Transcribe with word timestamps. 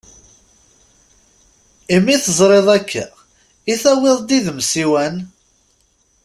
Imi 1.95 2.15
tezriḍ 2.23 2.67
akka 2.77 3.05
i 3.71 3.73
tawiḍ-d 3.81 4.29
id-m 4.37 4.59
ssiwan! 4.65 5.15